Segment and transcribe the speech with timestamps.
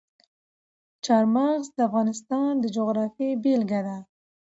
[1.05, 3.97] چار مغز د افغانستان د جغرافیې بېلګه ده.